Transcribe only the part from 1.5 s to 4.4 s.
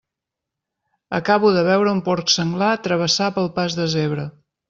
de veure un porc senglar travessar pel pas de zebra.